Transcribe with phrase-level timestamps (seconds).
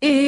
[0.00, 0.27] If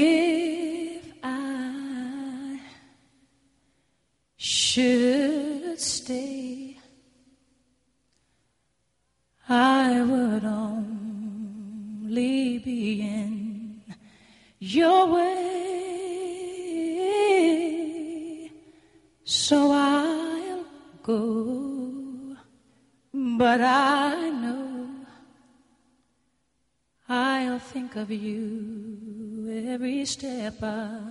[30.21, 31.10] step of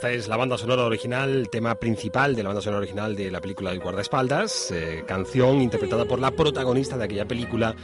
[0.00, 3.38] Esta es la banda sonora original, tema principal de la banda sonora original de la
[3.38, 7.76] película El guardaespaldas, eh, canción interpretada por la protagonista de aquella película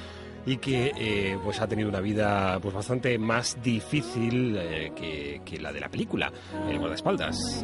[0.47, 4.93] y que eh, pues ha tenido una vida pues bastante más difícil eh,
[5.45, 6.33] que, la de la película
[6.71, 7.63] El guardaespaldas.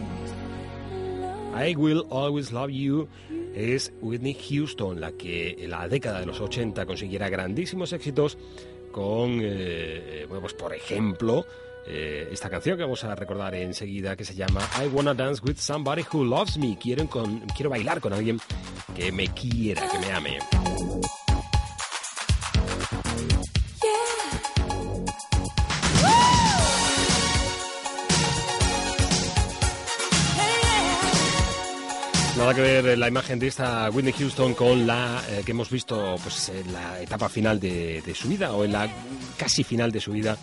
[1.58, 3.08] I Will Always Love You
[3.54, 8.37] es Whitney Houston, la que en la década de los 80 consiguiera grandísimos éxitos
[8.93, 9.40] con,
[10.28, 11.46] pues por ejemplo,
[11.87, 15.56] eh, esta canción que vamos a recordar enseguida que se llama I Wanna Dance with
[15.56, 16.79] Somebody Who Loves Me.
[16.81, 18.40] Quiero, con, quiero bailar con alguien
[18.94, 20.38] que me quiera, que me ame.
[32.37, 36.17] Nada que ver la imagen de esta Whitney Houston con la eh, que hemos visto
[36.23, 38.88] pues, en la etapa final de, de su vida o en la
[39.37, 40.37] casi final de su vida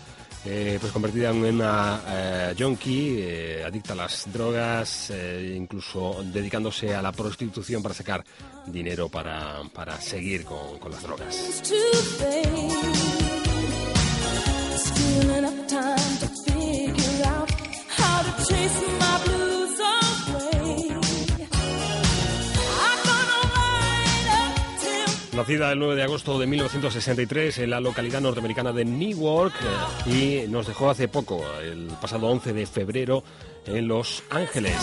[0.44, 5.12] eh, pues convertida en una eh, junkie, eh, adicta a las drogas,
[5.54, 8.24] incluso dedicándose a la prostitución para sacar
[8.66, 11.62] dinero para, para seguir con, con las drogas.
[25.40, 29.54] Nacida el 9 de agosto de 1963 en la localidad norteamericana de Newark
[30.06, 33.24] eh, y nos dejó hace poco, el pasado 11 de febrero,
[33.64, 34.76] en Los Ángeles.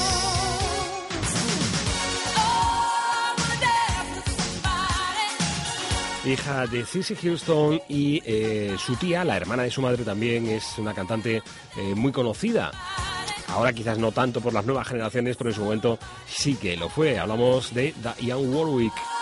[6.26, 10.80] hija de Cissy Houston y eh, su tía, la hermana de su madre, también es
[10.80, 11.44] una cantante
[11.78, 12.72] eh, muy conocida.
[13.50, 16.90] Ahora quizás no tanto por las nuevas generaciones, pero en su momento sí que lo
[16.90, 17.20] fue.
[17.20, 19.17] Hablamos de Diane Warwick.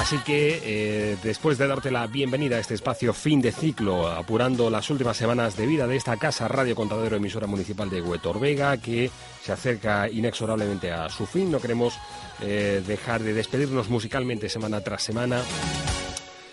[0.00, 4.70] Así que eh, después de darte la bienvenida a este espacio fin de ciclo, apurando
[4.70, 8.78] las últimas semanas de vida de esta casa Radio Contadero emisora municipal de Huetor Vega,
[8.78, 9.10] que
[9.42, 11.98] se acerca inexorablemente a su fin, no queremos
[12.40, 15.42] eh, dejar de despedirnos musicalmente semana tras semana.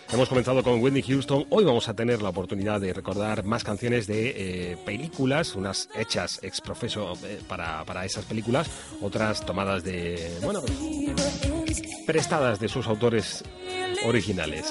[0.10, 1.46] Hemos comenzado con Whitney Houston.
[1.50, 6.40] Hoy vamos a tener la oportunidad de recordar más canciones de eh, películas, unas hechas
[6.44, 7.14] ex profeso
[7.48, 8.70] para, para, esas películas,
[9.02, 10.62] otras tomadas de, bueno,
[12.06, 13.44] prestadas de sus autores
[14.06, 14.68] originales.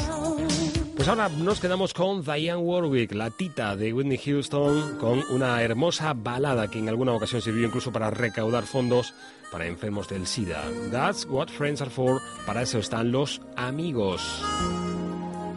[0.97, 6.15] Pues ahora nos quedamos con Diane Warwick, la tita de Whitney Houston, con una hermosa
[6.15, 9.13] balada que en alguna ocasión sirvió incluso para recaudar fondos
[9.53, 10.65] para enfermos del SIDA.
[10.91, 12.23] That's what friends are for.
[12.47, 14.43] Para eso están los amigos.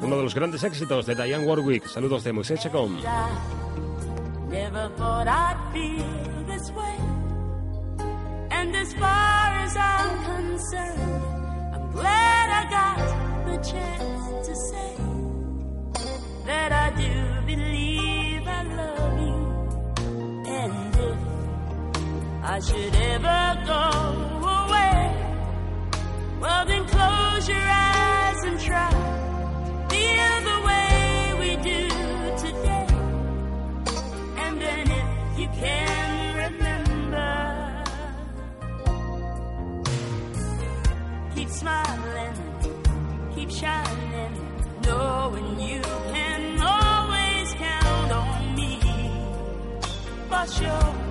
[0.02, 1.88] Uno de los grandes éxitos de Diane Warwick.
[1.88, 2.98] Saludos de Moisés Chacón.
[8.52, 14.96] And as far as I'm concerned, glad I got the chance to say
[16.46, 19.38] that I do believe I love you.
[20.46, 21.18] And if
[22.44, 23.84] I should ever go
[24.60, 25.16] away,
[26.42, 28.99] well, then close your eyes and try
[41.60, 42.34] smiling,
[43.36, 44.34] keep shining,
[44.86, 45.82] knowing you
[46.14, 48.80] can always count on me.
[50.30, 51.09] For sure,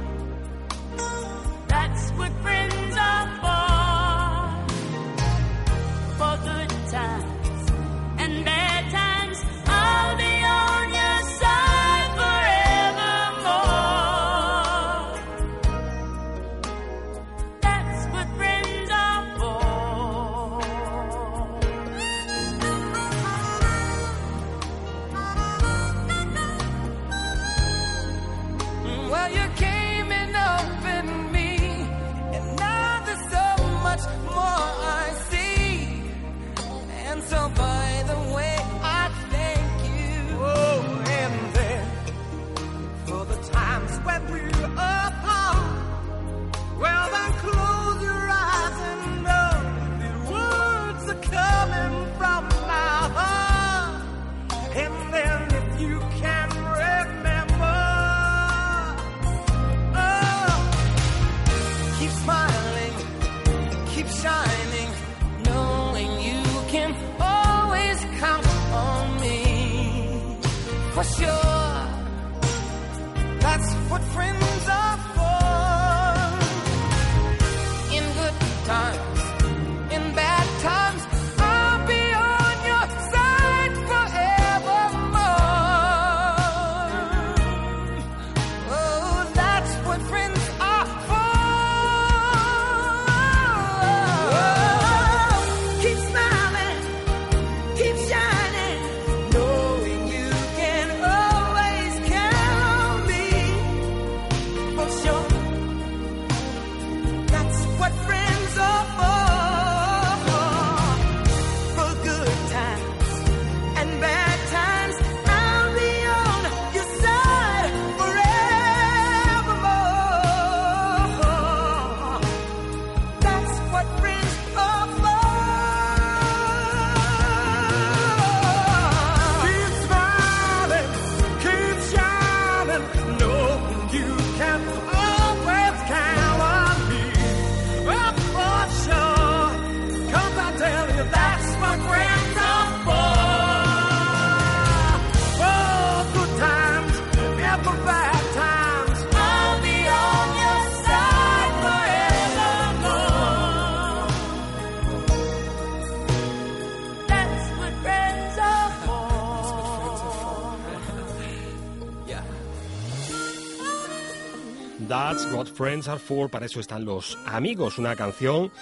[165.58, 168.52] Friends Are For, para eso están los amigos, una canción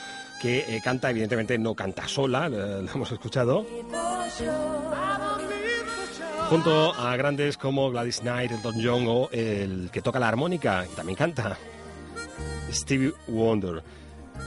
[0.40, 3.66] que eh, canta, evidentemente no canta sola, la, la hemos escuchado,
[6.48, 10.96] junto a grandes como Gladys Knight, Elton John o el que toca la armónica, y
[10.96, 11.58] también canta,
[12.72, 13.82] Stevie Wonder.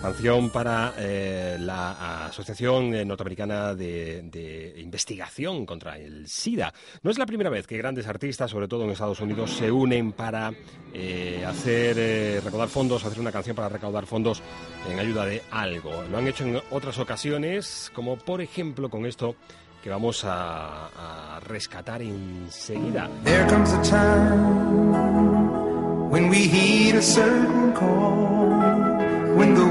[0.02, 6.74] Canción para eh, la Asociación Norteamericana de, Investigación contra el SIDA.
[7.04, 10.14] No es la primera vez que grandes artistas, sobre todo en Estados Unidos, se unen
[10.14, 10.54] para
[10.94, 14.42] eh, hacer eh, recaudar fondos, hacer una canción para recaudar fondos
[14.90, 16.04] en ayuda de algo.
[16.10, 19.36] Lo han hecho en otras ocasiones, como por ejemplo con esto
[19.84, 23.10] que vamos a, a rescatar enseguida.
[23.24, 24.80] There comes a time
[26.10, 28.89] when we heed a certain call.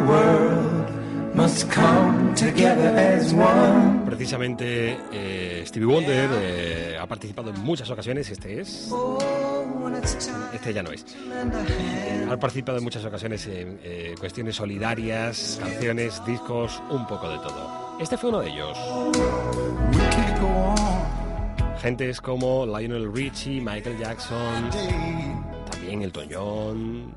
[0.08, 4.04] World must come together as one.
[4.06, 8.90] Precisamente eh, Stevie Wonder eh, ha participado en muchas ocasiones, este es.
[10.52, 11.04] Este ya no es.
[12.30, 17.96] Ha participado en muchas ocasiones en eh, cuestiones solidarias, canciones, discos, un poco de todo.
[18.00, 18.78] Este fue uno de ellos.
[21.80, 24.70] Gentes como Lionel Richie, Michael Jackson,
[25.70, 27.14] también El Toñón,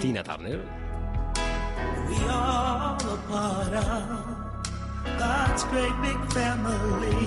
[0.00, 0.60] Tina Turner.
[2.08, 4.38] We are a part of
[5.18, 7.26] God's great big family.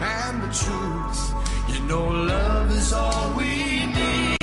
[0.00, 1.34] And the truth,
[1.68, 4.38] you know, love is all we need.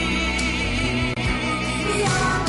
[1.18, 2.43] We are, we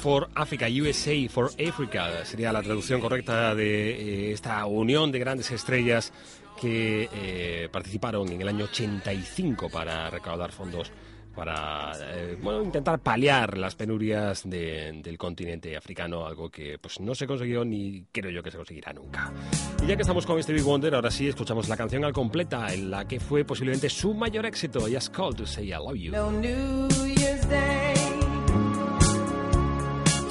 [0.00, 3.90] for Africa, USA for Africa, sería la traducción correcta de
[4.28, 6.12] eh, esta unión de grandes estrellas
[6.60, 10.90] que eh, participaron en el año 85 para recaudar fondos
[11.34, 17.14] para eh, bueno, intentar paliar las penurias de- del continente africano, algo que pues no
[17.14, 19.32] se consiguió ni creo yo que se conseguirá nunca.
[19.82, 22.90] Y ya que estamos con Stevie Wonder, ahora sí escuchamos la canción al completa, en
[22.90, 26.12] la que fue posiblemente su mayor éxito, Just Call to Say I Love You.
[26.12, 27.94] No New Year's Day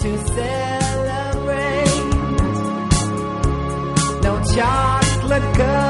[0.01, 1.89] to celebrate.
[4.23, 5.88] No chocolate covered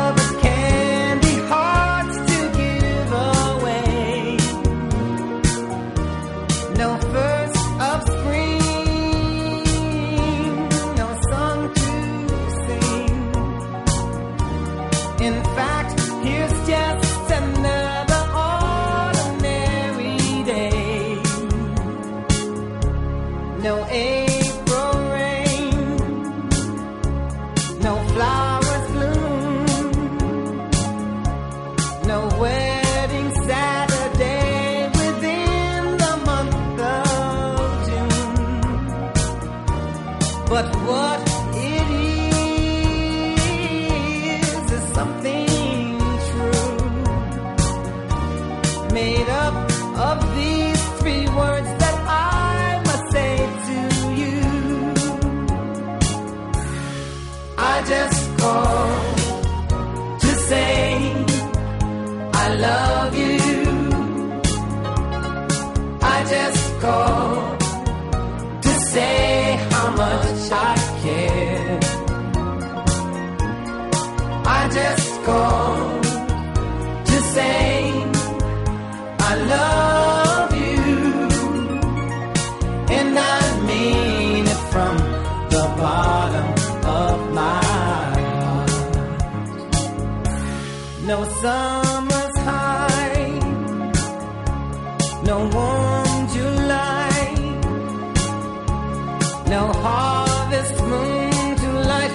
[99.60, 102.14] no harvest moon to light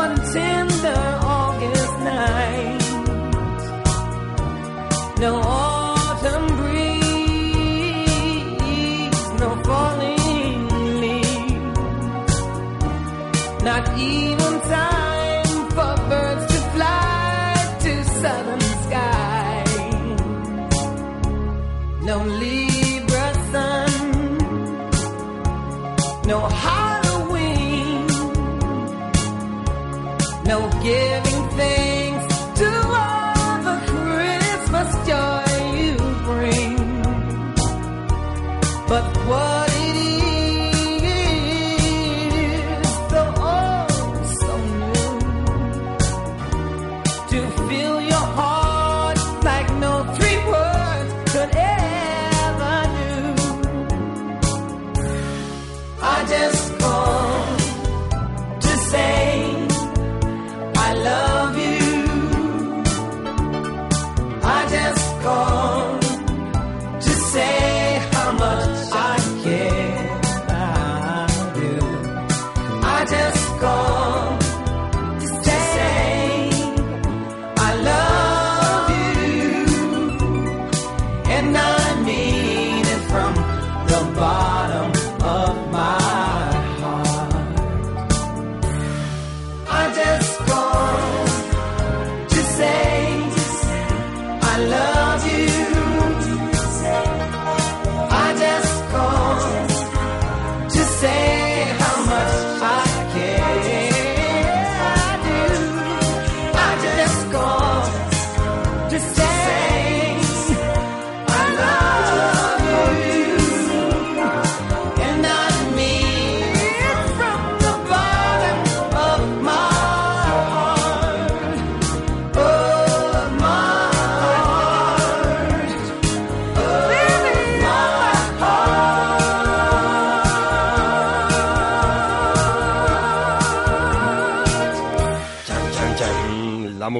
[0.00, 1.02] one tender
[1.38, 2.84] August night.
[5.24, 6.86] No autumn breeze,
[9.42, 10.62] no falling
[11.02, 12.36] leaves,
[13.68, 14.35] not even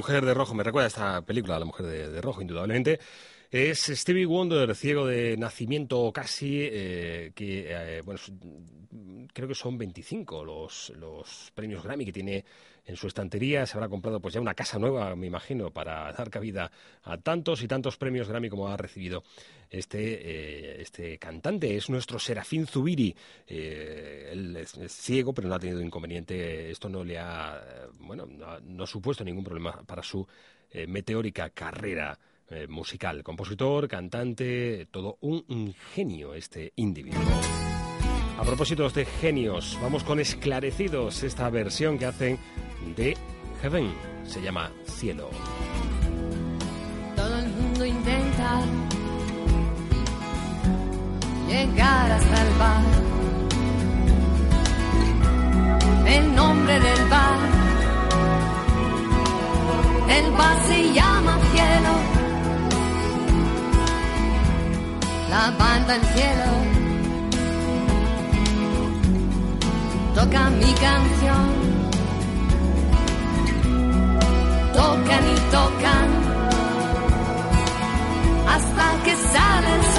[0.07, 3.01] mujer de rojo, me recuerda esta película, La mujer de, rojo, indudablemente.
[3.51, 8.21] Es Stevie Wonder, ciego de nacimiento casi, eh, que, eh, bueno,
[9.33, 12.45] creo que son 25 los, los premios Grammy que tiene
[12.87, 13.67] en su estantería.
[13.67, 16.71] Se habrá comprado pues ya una casa nueva, me imagino, para dar cabida
[17.03, 19.25] a tantos y tantos premios Grammy como ha recibido
[19.71, 21.77] este, eh, este cantante.
[21.77, 23.15] Es nuestro Serafín Zubiri.
[23.47, 26.71] Eh, él es, ciego, pero no ha tenido inconveniente.
[26.71, 30.27] Esto no le ha, eh, bueno, no ha, supuesto ningún problema para su
[30.87, 32.19] meteórica carrera
[32.69, 33.23] musical.
[33.23, 37.66] Compositor, cantante, todo un, un genio este individuo.
[38.39, 42.39] A propósito de genios, vamos con Esclarecidos, esta versión que hacen
[42.95, 43.17] de
[43.63, 43.95] Heaven.
[44.25, 45.31] Se llama Cielo.
[47.17, 48.61] Todo el mundo intenta
[51.49, 52.83] llegar hasta el bar.
[56.07, 57.39] El nombre del bar.
[60.11, 61.95] El bar se llama Cielo.
[65.31, 66.86] La banda en cielo.
[70.17, 71.47] Toca mi canción.
[74.73, 76.09] Tocan y tocan
[78.49, 79.96] hasta que sale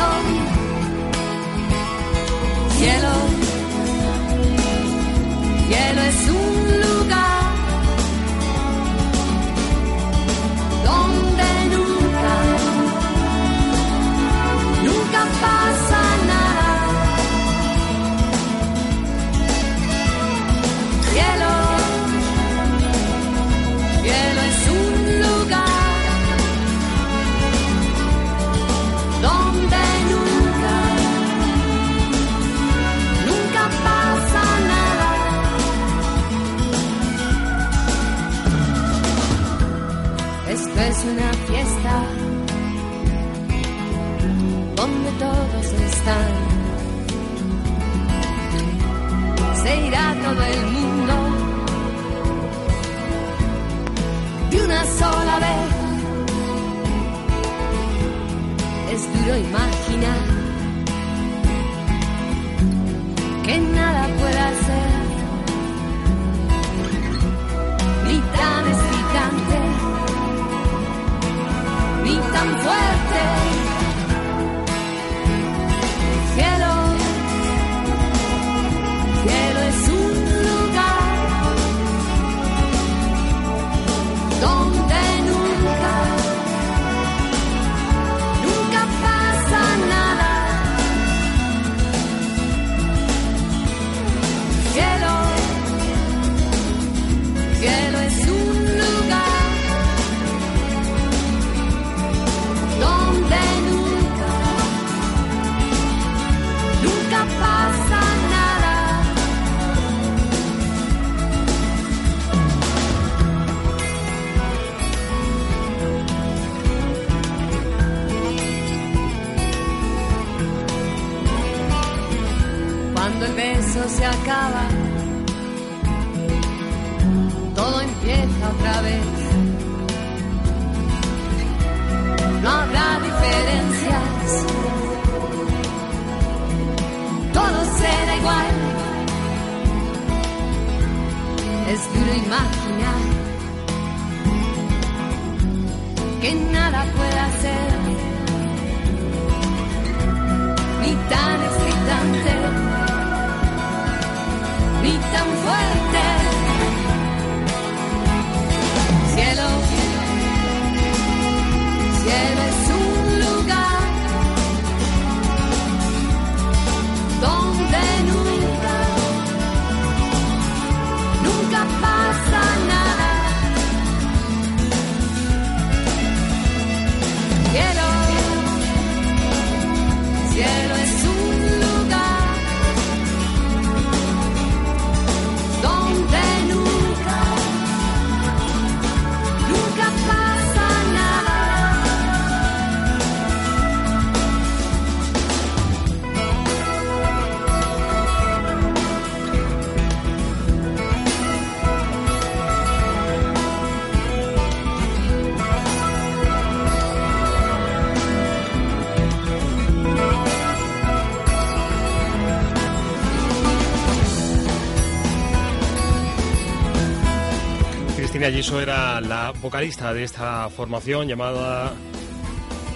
[218.38, 221.74] Giso era la vocalista de esta formación llamada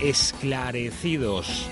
[0.02, 1.70] Esclarecidos.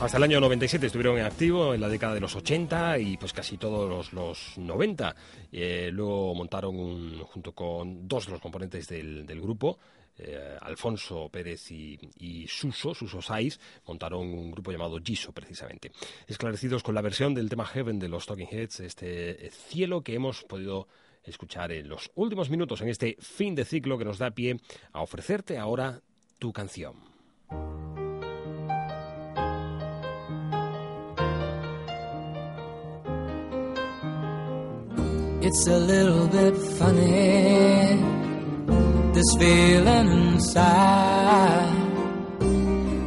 [0.00, 3.34] Hasta el año 97 estuvieron en activo, en la década de los 80 y pues
[3.34, 5.14] casi todos los, los 90.
[5.52, 9.78] Eh, luego montaron un- junto con dos de los componentes del, grupo,
[10.16, 15.92] eh, Alfonso Pérez y, y Suso, Suso Saiz, montaron un grupo llamado Giso precisamente.
[16.26, 20.42] Esclarecidos con la versión del tema Heaven de los Talking Heads, este cielo que hemos
[20.44, 20.88] podido
[21.26, 24.60] escuchar en los últimos minutos en este fin de ciclo que nos da pie
[24.92, 26.00] a ofrecerte ahora
[26.38, 26.94] tu canción.
[35.48, 38.02] It's a little bit funny,
[39.12, 41.72] this feeling inside.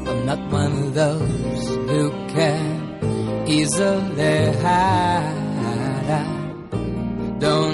[0.07, 5.39] I'm not one of those who can easily hide.
[6.09, 7.68] I don't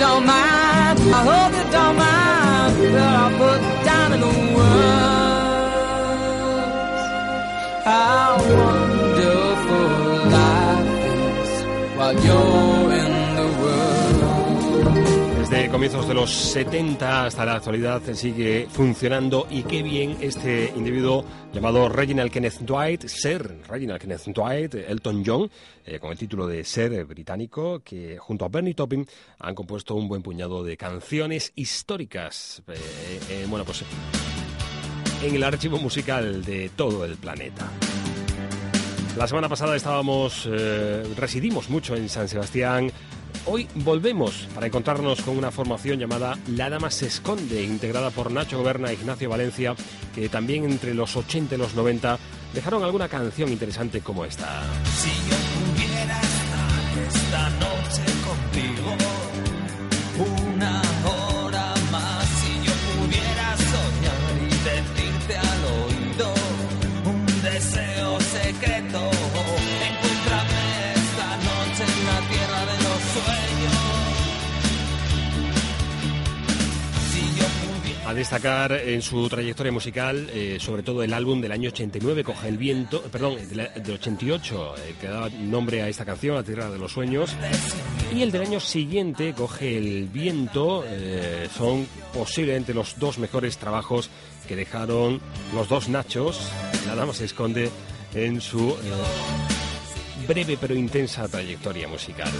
[0.00, 0.98] don't mind.
[0.98, 5.60] I hope you don't mind what I put down in the words.
[7.84, 9.88] How wonderful
[10.36, 11.50] life is
[11.96, 12.79] while you're
[15.70, 21.88] comienzos de los 70 hasta la actualidad sigue funcionando y qué bien este individuo llamado
[21.88, 25.50] Reginald Kenneth Dwight, Sir Reginald Kenneth Dwight, Elton John,
[25.84, 29.06] eh, con el título de Ser británico, que junto a Bernie Taupin
[29.38, 32.62] han compuesto un buen puñado de canciones históricas.
[32.66, 32.74] eh,
[33.30, 33.84] eh, bueno, pues
[35.22, 37.70] en el archivo musical de todo el planeta.
[39.16, 40.48] La semana pasada estábamos,
[41.16, 42.90] residimos mucho en San Sebastián.
[43.46, 48.58] Hoy volvemos para encontrarnos con una formación llamada La Dama se esconde, integrada por Nacho
[48.58, 49.74] Goberna e Ignacio Valencia,
[50.14, 52.18] que también entre los 80 y los 90
[52.52, 54.62] dejaron alguna canción interesante como esta.
[54.96, 55.36] Si yo
[55.74, 57.89] pudiera estar esta noche
[78.10, 82.48] A destacar en su trayectoria musical, eh, sobre todo el álbum del año 89, Coge
[82.48, 86.68] el Viento, perdón, del, del 88, eh, que daba nombre a esta canción, La Tierra
[86.70, 87.36] de los Sueños.
[88.12, 94.10] Y el del año siguiente, Coge el Viento, eh, son posiblemente los dos mejores trabajos
[94.48, 95.20] que dejaron
[95.54, 96.50] los dos Nachos.
[96.88, 97.70] La dama se esconde
[98.12, 102.32] en su eh, breve pero intensa trayectoria musical.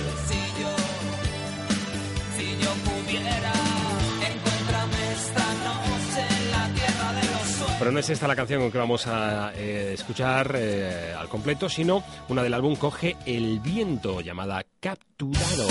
[7.80, 12.04] Pero no es esta la canción que vamos a eh, escuchar eh, al completo, sino
[12.28, 15.66] una del álbum Coge el Viento, llamada Capturado.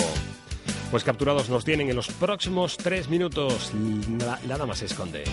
[0.89, 3.71] Pues capturados nos tienen en los próximos tres minutos.
[4.25, 5.23] La, la dama se esconde.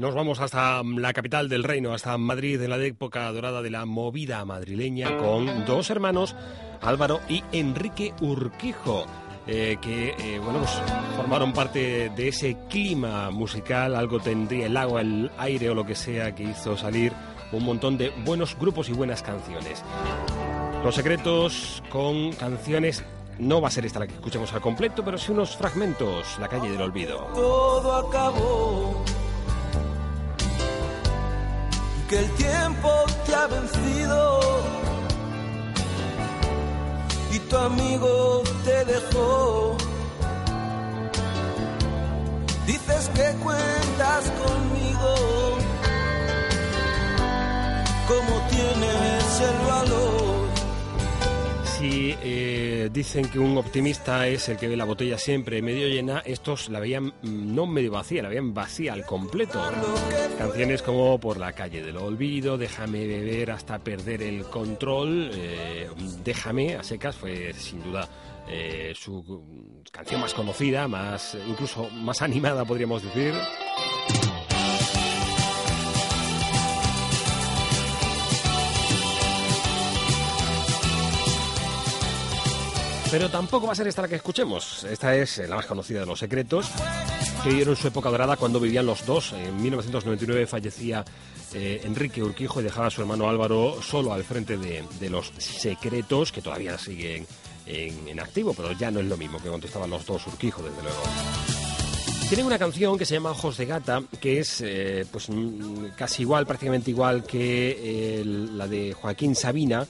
[0.00, 3.84] Nos vamos hasta la capital del reino, hasta Madrid, en la época dorada de la
[3.84, 6.34] movida madrileña, con dos hermanos,
[6.80, 9.04] Álvaro y Enrique Urquijo.
[9.46, 10.70] eh, que eh, bueno pues
[11.16, 15.94] formaron parte de ese clima musical, algo tendría el agua, el aire o lo que
[15.94, 17.12] sea que hizo salir
[17.52, 19.84] un montón de buenos grupos y buenas canciones.
[20.82, 23.04] Los secretos con canciones,
[23.38, 26.48] no va a ser esta la que escuchemos al completo, pero sí unos fragmentos, La
[26.48, 27.18] calle del olvido.
[27.34, 29.04] todo acabó.
[32.10, 32.90] Que el tiempo
[33.24, 34.40] te ha vencido
[37.30, 39.76] y tu amigo te dejó.
[42.66, 45.14] Dices que cuentas conmigo.
[48.08, 50.19] ¿Cómo tienes el valor?
[51.80, 56.18] Si eh, dicen que un optimista es el que ve la botella siempre medio llena,
[56.26, 59.62] estos la veían mm, no medio vacía, la veían vacía al completo.
[60.36, 65.88] Canciones como Por la calle del olvido, Déjame beber hasta perder el control, eh,
[66.22, 68.06] Déjame a secas fue sin duda
[68.46, 73.32] eh, su mm, canción más conocida, más incluso más animada podríamos decir.
[83.10, 84.84] Pero tampoco va a ser esta la que escuchemos.
[84.84, 86.66] Esta es eh, la más conocida de los secretos,
[87.42, 89.32] que vivieron su época dorada cuando vivían los dos.
[89.32, 91.04] En 1999 fallecía
[91.52, 95.32] eh, Enrique Urquijo y dejaba a su hermano Álvaro solo al frente de, de los
[95.38, 97.26] secretos, que todavía siguen
[97.66, 100.62] en, en activo, pero ya no es lo mismo que cuando estaban los dos Urquijo,
[100.62, 101.02] desde luego.
[102.28, 106.22] Tienen una canción que se llama Ojos de Gata, que es eh, pues mm, casi
[106.22, 109.84] igual, prácticamente igual que eh, la de Joaquín Sabina.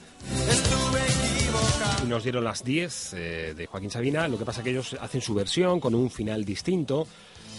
[2.03, 5.21] Y nos dieron las 10 eh, de Joaquín Sabina, lo que pasa que ellos hacen
[5.21, 7.07] su versión con un final distinto,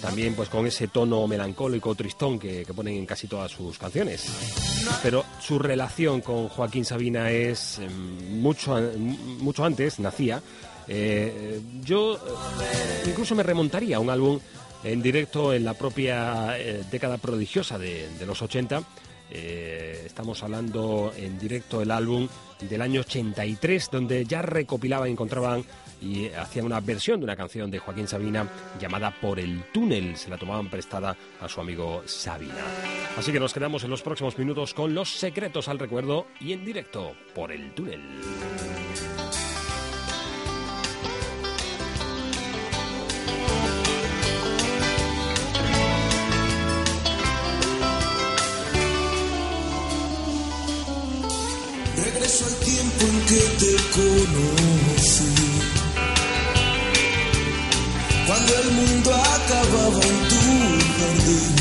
[0.01, 4.27] también pues con ese tono melancólico, tristón que, ponen en casi todas sus canciones.
[5.03, 8.81] Pero su relación con Joaquín Sabina es eh, mucho,
[9.39, 10.43] mucho antes, nacía.
[10.89, 12.19] Eh, yo
[13.07, 14.41] incluso me remontaría a un álbum
[14.83, 16.57] en directo en la propia
[16.91, 18.83] década prodigiosa de, de los 80.
[19.35, 22.29] Eh, estamos hablando en directo el álbum
[22.61, 25.65] del año 83, donde ya recopilaban, encontraban
[26.03, 28.47] y hacían una versión de una canción de Joaquín Sabina
[28.79, 30.17] llamada Por el túnel.
[30.19, 32.63] Se la tomaban prestada a su amigo Sabina.
[33.17, 36.67] Así que nos quedamos en los próximos minutos con los secretos al recuerdo y en
[36.67, 38.03] directo por el túnel.
[53.03, 55.35] En que te conocí.
[58.27, 60.43] Cuando el mundo acababa en tu
[60.99, 61.55] jardín.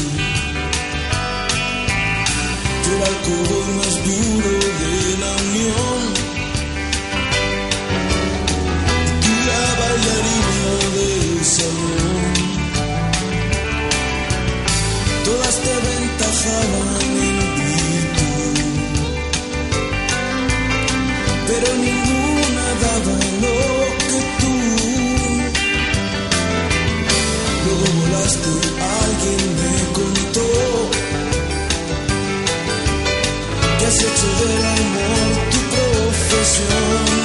[2.84, 6.11] Yo era el más duro de la unión.
[22.82, 23.56] Daba lo
[24.10, 24.54] que tú.
[27.64, 28.52] Luego volaste,
[29.04, 30.48] alguien me contó
[33.78, 37.21] que has hecho del amor tu profesión.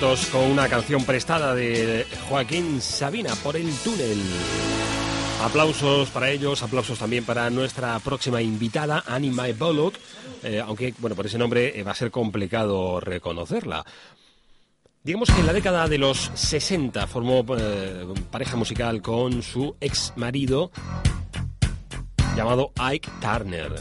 [0.00, 4.20] Con una canción prestada de Joaquín Sabina por el túnel.
[5.40, 9.94] Aplausos para ellos, aplausos también para nuestra próxima invitada, Annie Mae Bullock,
[10.42, 13.84] eh, aunque bueno, por ese nombre eh, va a ser complicado reconocerla.
[15.04, 20.12] Digamos que en la década de los 60 formó eh, pareja musical con su ex
[20.16, 20.72] marido
[22.36, 23.80] llamado Ike Turner.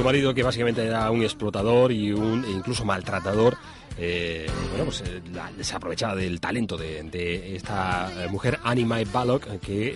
[0.00, 3.58] Su marido, que básicamente era un explotador y un e incluso maltratador,
[3.98, 5.20] eh, bueno, pues eh,
[5.62, 9.04] se aprovechaba del talento de, esta eh, mujer, Annie Mae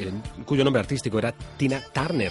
[0.03, 0.13] eh,
[0.45, 2.31] cuyo nombre artístico era Tina Turner,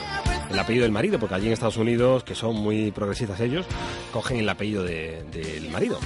[0.51, 3.65] el apellido del marido, porque allí en Estados Unidos, que son muy progresistas ellos,
[4.11, 5.97] cogen el apellido de- del marido.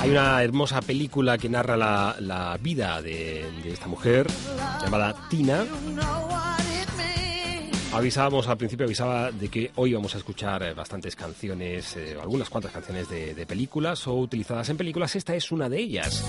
[0.00, 4.26] Hay una hermosa película que narra la, la vida de, esta mujer,
[4.82, 5.66] llamada Tina.
[7.92, 12.48] Avisábamos al principio, avisaba de que hoy vamos a escuchar eh, bastantes canciones, eh, algunas
[12.48, 15.14] cuantas canciones de películas o utilizadas en películas.
[15.16, 16.24] Esta es una de ellas.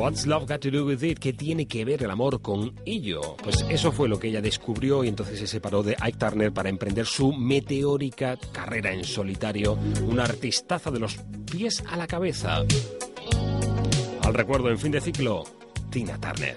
[0.00, 1.18] What's Love Got to Do With It?
[1.18, 3.36] ¿Qué tiene que ver el amor con ello?
[3.42, 6.70] Pues eso fue lo que ella descubrió y entonces se separó de Ike Turner para
[6.70, 9.76] emprender su meteórica carrera en solitario,
[10.08, 12.64] una artistaza de los pies a la cabeza.
[14.22, 15.44] Al recuerdo en fin de ciclo,
[15.90, 16.56] Tina Turner.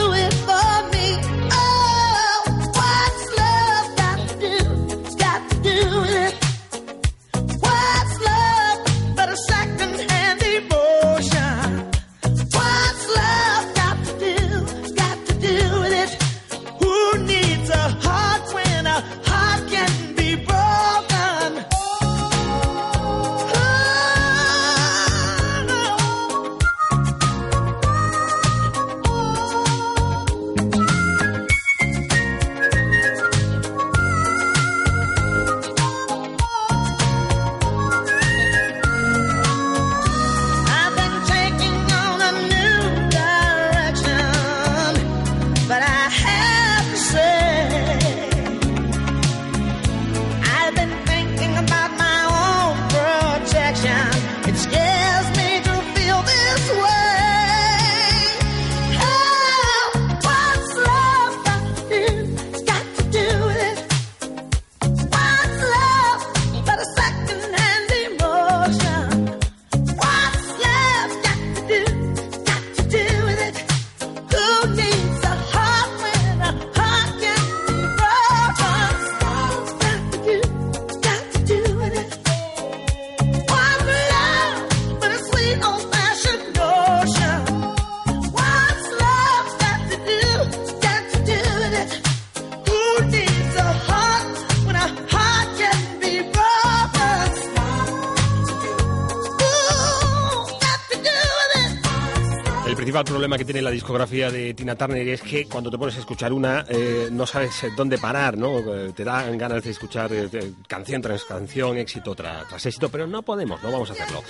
[102.81, 105.99] principal problema que tiene la discografía de Tina Turner es que cuando te pones a
[105.99, 108.57] escuchar una eh, no sabes eh, dónde parar, ¿no?
[108.57, 110.27] Eh, Te dan ganas de escuchar eh,
[110.67, 114.23] canción tras canción, éxito tra- tras éxito, pero no podemos, no vamos a hacerlo.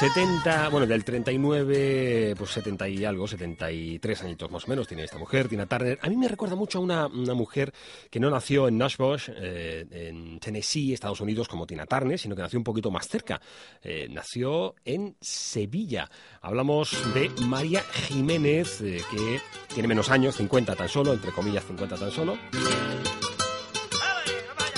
[0.00, 5.18] 70, bueno, del 39, pues 70 y algo, 73 añitos más o menos tiene esta
[5.18, 5.96] mujer, Tina Turner.
[6.02, 7.72] A mí me recuerda mucho a una, una mujer
[8.10, 12.42] que no nació en Nashville, eh, en Tennessee, Estados Unidos, como Tina Turner, sino que
[12.42, 13.40] nació un poquito más cerca.
[13.80, 16.10] Eh, nació en Sevilla.
[16.40, 21.96] Hablamos de María Jiménez, eh, que tiene menos años, 50 tan solo, entre comillas 50
[21.96, 22.38] tan solo.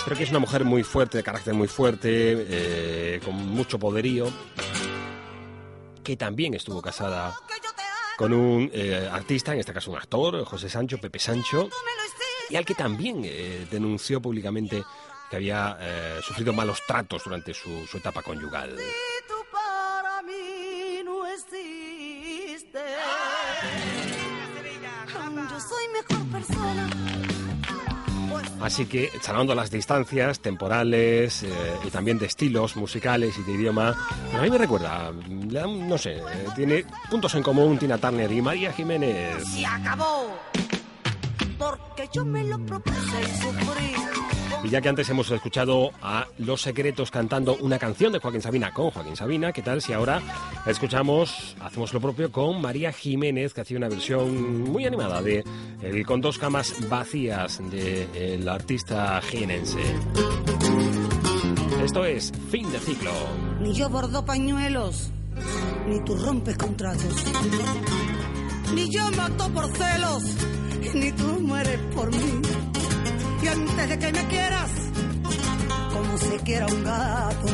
[0.04, 2.08] Pero que es una mujer muy fuerte, de carácter muy fuerte,
[2.48, 4.30] eh, con mucho poderío,
[6.02, 7.34] que también estuvo casada
[8.16, 11.70] con un eh, artista, en este caso un actor, José Sancho, Pepe Sancho,
[12.50, 13.22] y al que también
[13.70, 14.84] denunció públicamente
[15.30, 15.78] que había
[16.22, 18.76] sufrido malos tratos durante su, su etapa conyugal.
[28.64, 31.48] Así que, salvando las distancias temporales eh,
[31.86, 33.94] y también de estilos musicales y de idioma,
[34.34, 36.22] a mí me recuerda, no sé, eh,
[36.56, 39.44] tiene puntos en común Tina Turner y María Jiménez.
[39.44, 40.30] Se acabó.
[41.58, 44.13] Porque yo me lo propuse y sufrí.
[44.64, 48.72] Y ya que antes hemos escuchado a Los Secretos cantando una canción de Joaquín Sabina
[48.72, 50.22] con Joaquín Sabina, ¿qué tal si ahora
[50.66, 55.44] escuchamos, hacemos lo propio con María Jiménez, que hacía una versión muy animada de
[56.06, 59.82] Con dos camas vacías del artista jienense?
[61.84, 63.12] Esto es Fin de Ciclo.
[63.60, 65.10] Ni yo bordo pañuelos,
[65.86, 67.24] ni tú rompes contratos.
[68.74, 70.22] Ni yo mato por celos,
[70.94, 72.43] ni tú mueres por mí.
[73.54, 74.70] Antes de que me quieras,
[75.92, 77.52] como se quiera un gato,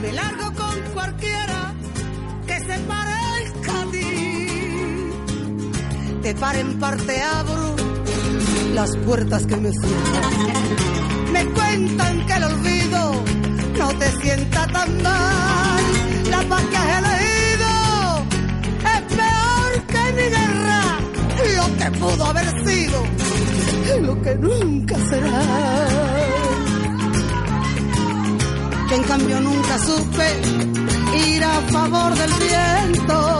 [0.00, 1.74] me largo con cualquiera
[2.46, 5.10] que se parezca a ti.
[6.22, 7.76] Te par en parte abro
[8.72, 11.32] las puertas que me cierran.
[11.32, 13.22] Me cuentan que el olvido
[13.78, 15.84] no te sienta tan mal.
[16.30, 17.70] La paz que has elegido
[18.94, 20.82] es peor que mi guerra.
[21.56, 23.04] Lo que pudo haber sido,
[24.02, 25.40] lo que nunca será.
[28.88, 30.26] Que en cambio nunca supe
[31.28, 33.38] ir a favor del viento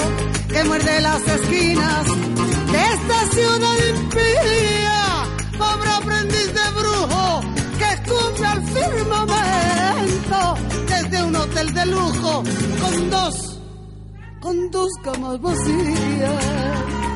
[0.49, 2.07] que muerde las esquinas
[2.73, 5.25] de esta ciudad impía.
[5.59, 7.41] Pobre aprendiz de brujo
[7.79, 10.41] que escupe al firmamento
[10.89, 12.43] desde un hotel de lujo
[12.83, 13.61] con dos,
[14.41, 17.14] con dos camas vacías.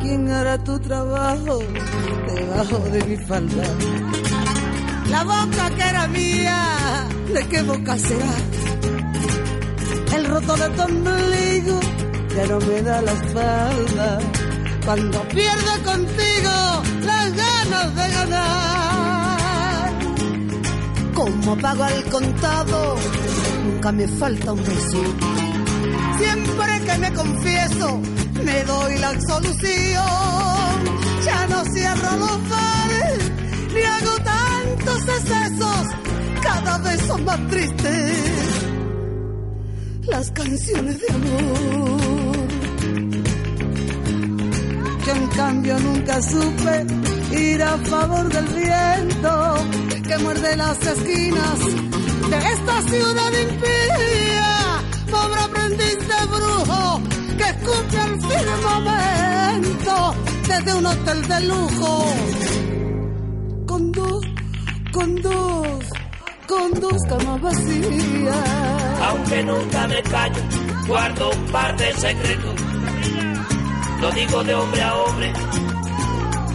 [0.00, 1.58] ¿Quién hará tu trabajo
[2.34, 3.64] debajo de mi falda?
[5.10, 8.34] La boca que era mía, ¿de qué boca será?
[10.16, 11.80] El roto de tu ombligo
[12.36, 14.18] ya no me da la espalda.
[14.84, 18.79] Cuando pierdo contigo las ganas de ganar.
[21.20, 22.96] Como pago al contado,
[23.62, 25.02] nunca me falta un beso.
[26.16, 28.00] Siempre que me confieso,
[28.42, 30.76] me doy la absolución.
[31.22, 33.32] Ya no cierro los bares,
[33.74, 35.86] ni hago tantos excesos.
[36.42, 38.16] Cada vez son más tristes
[40.06, 42.48] las canciones de amor.
[45.06, 46.86] Yo en cambio nunca supe
[47.38, 51.58] ir a favor del viento que muerde las esquinas
[52.30, 54.82] de esta ciudad impía.
[55.08, 57.00] Pobre aprendiz de brujo
[57.38, 60.14] que escupe al firmamento
[60.48, 62.04] desde un hotel de lujo.
[63.66, 64.24] Con dos,
[64.92, 65.84] con dos,
[66.48, 68.36] con dos camas vacías.
[69.08, 70.42] aunque nunca me callo,
[70.88, 72.60] guardo un par de secretos.
[74.00, 75.32] Lo digo de hombre a hombre,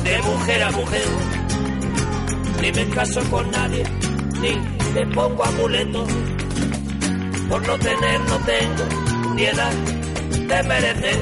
[0.03, 1.34] de mujer a mujer.
[2.65, 3.83] Ni me caso con nadie,
[4.41, 4.55] ni
[4.95, 6.09] me pongo amuletos.
[7.47, 9.73] Por no tener, no tengo ni edad
[10.31, 11.19] de merecer.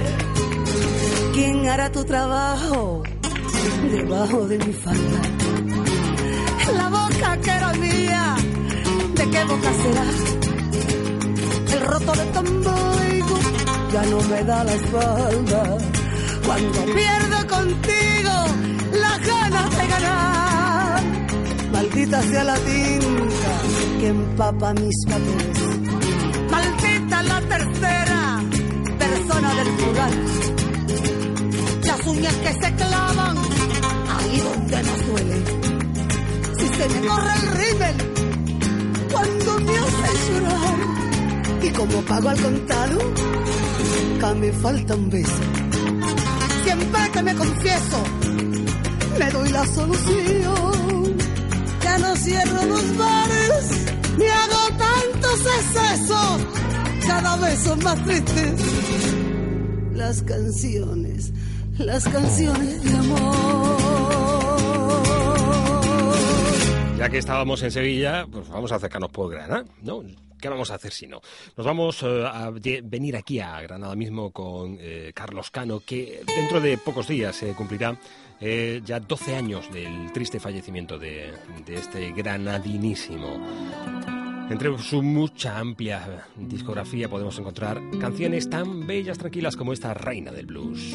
[1.33, 3.03] ¿Quién hará tu trabajo
[3.91, 5.21] debajo de mi falda?
[6.77, 8.35] La boca que era mía,
[9.15, 10.05] ¿de qué boca será?
[11.73, 13.37] El roto de ombligo
[13.91, 15.77] ya no me da la espalda.
[16.45, 18.02] Cuando pierdo contigo
[22.03, 25.59] Maldita sea la tinta que empapa mis papeles.
[26.51, 28.43] Maldita la tercera
[28.99, 30.11] persona del plural
[31.85, 33.37] las uñas que se clavan
[34.17, 35.45] ahí donde nos duele.
[36.77, 37.95] se me corre el rímel
[39.09, 40.79] cuando me hace llorar.
[41.63, 42.99] Y como pago al contado,
[44.09, 45.43] nunca me falta un beso.
[46.65, 48.03] Siempre que me confieso,
[49.17, 50.82] me doy la solución.
[51.93, 52.63] Ya no cierro
[67.09, 70.03] que estábamos en Sevilla, pues vamos a acercarnos por Granada, ¿no?
[70.41, 71.21] ¿Qué vamos a hacer si no?
[71.55, 76.59] Nos vamos eh, a venir aquí a Granada mismo con eh, Carlos Cano, que dentro
[76.59, 77.99] de pocos días se cumplirá
[78.45, 81.33] eh, ya 12 años del triste fallecimiento de,
[81.65, 83.41] este granadinísimo.
[84.49, 90.47] Entre su mucha amplia discografía podemos encontrar canciones tan bellas, tranquilas como esta Reina del
[90.47, 90.93] Blues.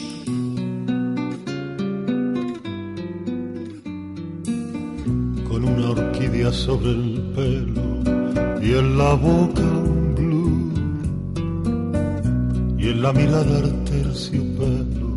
[5.49, 10.70] con una orquídea sobre el pelo y en la boca un blue
[12.78, 15.08] y en la mirada el terciopelo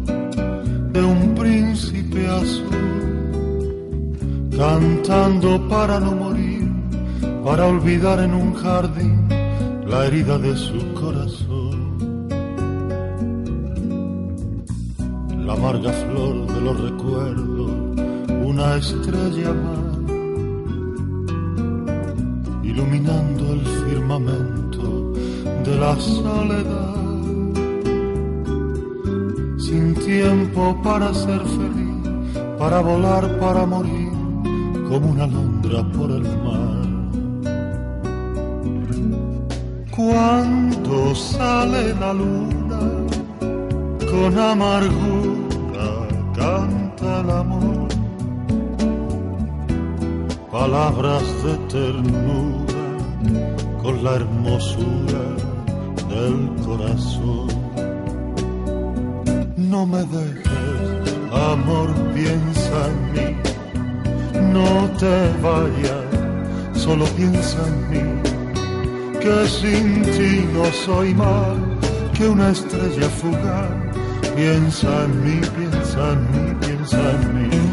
[0.94, 2.92] de un príncipe azul
[4.58, 6.72] cantando para no morir
[7.44, 9.28] para olvidar en un jardín
[9.88, 11.98] la herida de su corazón.
[15.46, 17.72] La amarga flor de los recuerdos
[18.44, 19.92] una estrella más
[22.64, 25.14] iluminando el firmamento
[25.66, 27.01] de la soledad,
[29.72, 34.12] sin tiempo para ser feliz, para volar, para morir,
[34.90, 36.82] como una alondra por el mar.
[39.96, 42.82] Cuando sale la luna,
[44.12, 45.88] con amargura
[46.36, 47.88] canta el amor
[50.52, 52.90] palabras de ternura
[53.82, 55.24] con la hermosura
[56.10, 57.61] del corazón.
[59.72, 60.50] No me dejes,
[61.32, 63.28] amor, piensa en mí,
[64.52, 68.04] no te vayas, solo piensa en mí,
[69.22, 71.56] que sin ti no soy más
[72.18, 73.70] que una estrella fugaz.
[74.36, 77.71] Piensa en mí, piensa en mí, piensa en mí.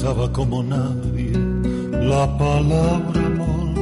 [0.00, 1.32] Cantaba como nadie
[1.92, 3.74] la palabra amor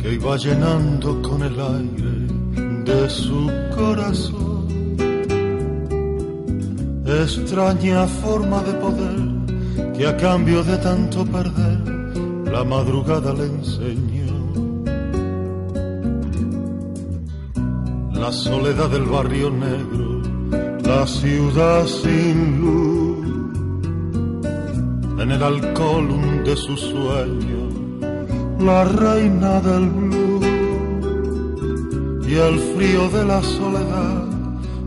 [0.00, 2.16] que iba llenando con el aire
[2.84, 4.66] de su corazón.
[7.04, 11.78] Extraña forma de poder que a cambio de tanto perder
[12.50, 14.32] la madrugada le enseñó.
[18.12, 20.22] La soledad del barrio negro,
[20.82, 23.05] la ciudad sin luz,
[25.26, 27.62] en el alcohol hunde su sueño,
[28.60, 30.46] la reina del blues
[32.28, 34.22] y el frío de la soledad,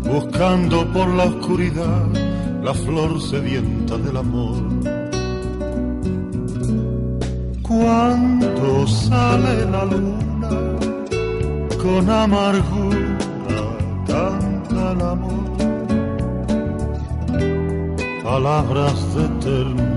[0.02, 2.08] buscando por la oscuridad
[2.64, 4.64] la flor sedienta del amor.
[7.62, 10.58] Cuando sale la luna
[11.84, 13.18] con amargura
[14.08, 15.50] canta el amor,
[18.24, 19.89] palabras de ternura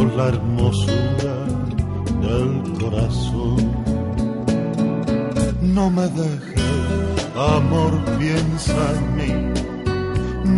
[0.00, 1.36] con la hermosura
[2.24, 3.58] del corazón.
[5.60, 9.32] No me dejes, amor, piensa en mí,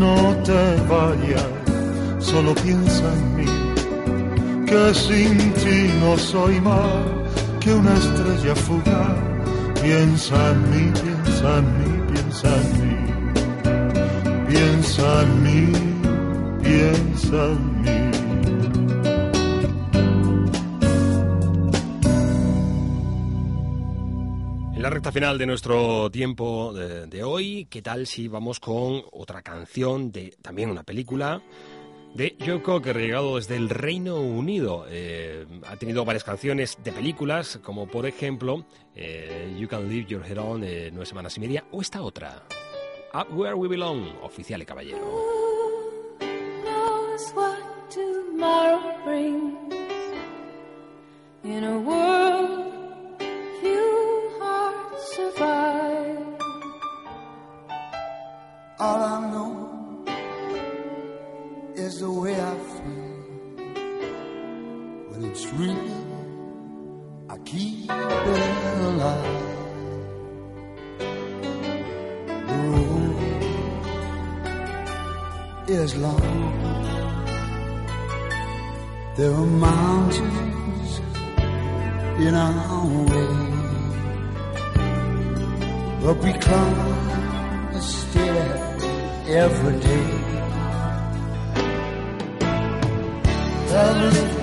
[0.04, 0.16] no
[0.48, 0.62] te
[0.92, 1.52] vayas,
[2.20, 3.52] solo piensa en mí,
[4.68, 7.02] que sin ti no soy más
[7.58, 9.18] que una estrella fugaz.
[9.82, 12.94] Piensa en mí, piensa en mí, piensa en mí,
[14.50, 15.62] piensa en mí,
[16.62, 17.71] piensa en mí.
[24.82, 29.04] En la recta final de nuestro tiempo de, de hoy, ¿qué tal si vamos con
[29.12, 31.40] otra canción de también una película?
[32.16, 34.86] De Joe Cocker, llegado desde el Reino Unido.
[34.88, 38.66] Eh, ha tenido varias canciones de películas, como por ejemplo
[38.96, 42.42] eh, You Can Leave Your Head On, eh, Nueve Semanas y Media, o esta otra,
[43.14, 44.98] Up Where We Belong, Oficial y Caballero.
[51.44, 52.62] in a world
[55.02, 56.32] survive
[58.78, 60.04] All I know
[61.76, 63.12] is the way I feel.
[65.08, 65.76] When it's real,
[67.28, 69.42] I keep it alive.
[72.48, 73.16] The road
[75.68, 76.52] is long.
[79.16, 81.00] There are mountains
[82.18, 83.51] in our way.
[86.04, 86.78] But we climb
[87.76, 88.46] a stair
[89.28, 90.32] every day.
[93.68, 94.41] The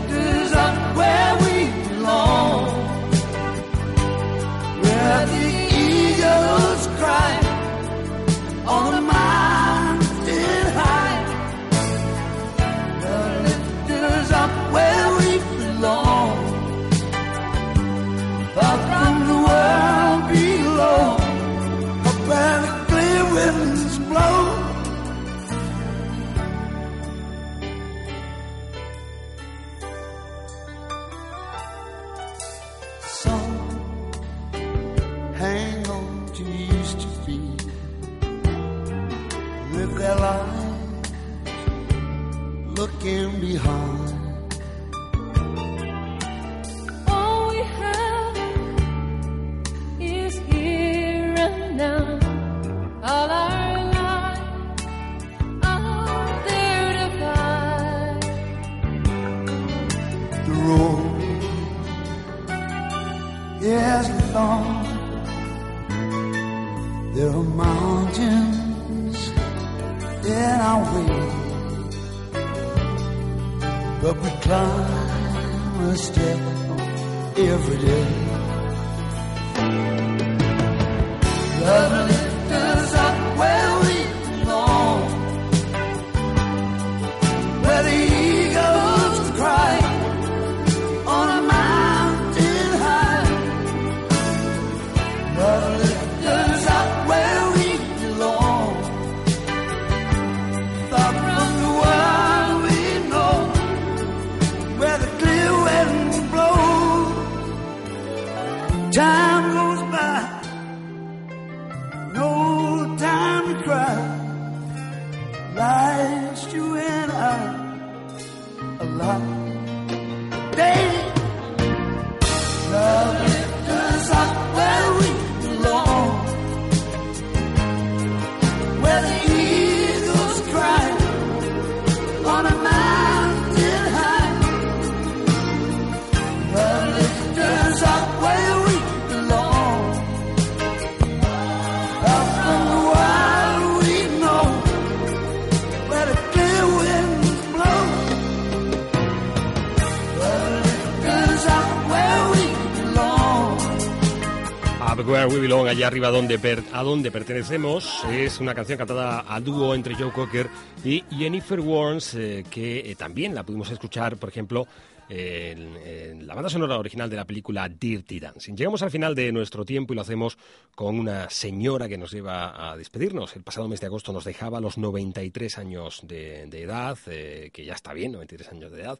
[155.30, 159.75] We Belong, allá arriba donde per- a donde pertenecemos, es una canción cantada a dúo
[159.75, 160.49] entre Joe Cocker
[160.84, 164.65] y Jennifer Warnes, eh, que eh, también la pudimos escuchar, por ejemplo,
[165.07, 168.55] en, en la banda sonora original de la película Dirty Dancing.
[168.55, 170.38] Llegamos al final de nuestro tiempo y lo hacemos
[170.75, 173.36] con una señora que nos lleva a despedirnos.
[173.36, 177.49] El pasado mes de agosto nos dejaba a los 93 años de, de edad, eh,
[177.53, 178.99] que ya está bien, 93 años de edad,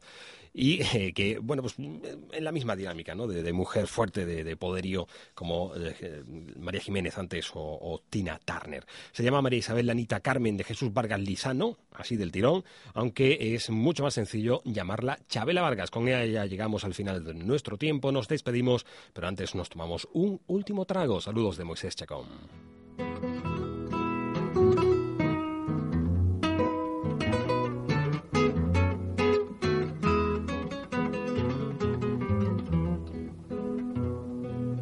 [0.52, 3.26] y eh, que, bueno, pues en la misma dinámica, ¿no?
[3.26, 6.22] De, mujer fuerte, de, de poderío, como eh,
[6.56, 8.84] María Jiménez antes o, o Tina Turner.
[9.12, 13.70] Se llama María Isabel Lanita Carmen de Jesús Vargas Lizano, así del tirón, aunque es
[13.70, 15.90] mucho más sencillo llamarla Chabela Vargas.
[15.90, 20.08] Con ella ya llegamos al final de nuestro tiempo, nos despedimos, pero antes nos tomamos
[20.12, 21.20] un último trago.
[21.20, 22.26] Saludos de Moisés Chacón.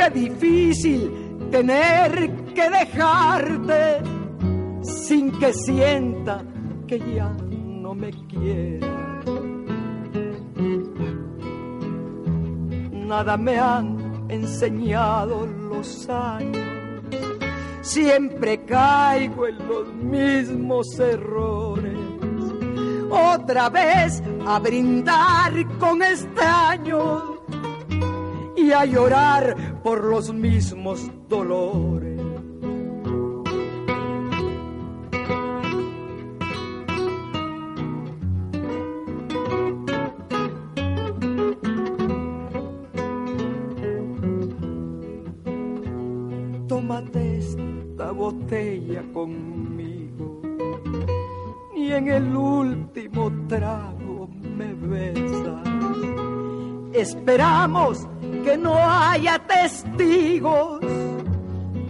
[0.00, 1.12] Qué difícil
[1.50, 4.00] tener que dejarte
[4.80, 6.42] sin que sienta
[6.88, 8.82] que ya no me quieres.
[12.92, 16.66] Nada me han enseñado los años
[17.82, 21.98] siempre caigo en los mismos errores.
[23.10, 27.29] Otra vez a brindar con extraños
[28.72, 32.20] a llorar por los mismos dolores.
[46.68, 50.42] Tómate esta botella conmigo
[51.74, 55.68] y en el último trago me besas.
[56.92, 58.06] Esperamos
[58.50, 60.80] que no haya testigos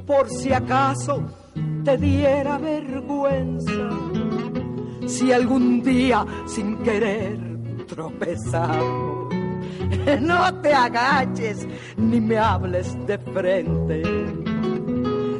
[0.07, 1.25] por si acaso
[1.85, 3.89] te diera vergüenza.
[5.07, 7.39] Si algún día sin querer
[7.87, 9.35] tropezamos,
[10.21, 14.03] no te agaches ni me hables de frente.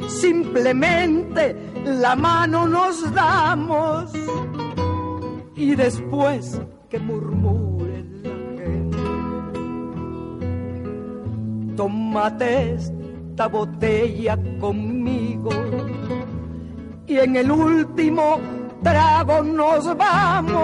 [0.07, 1.55] Simplemente
[1.85, 4.11] la mano nos damos
[5.55, 6.59] y después
[6.89, 7.90] que murmure
[11.75, 15.49] Tómate esta botella conmigo
[17.07, 18.39] y en el último
[18.83, 20.61] trago nos vamos.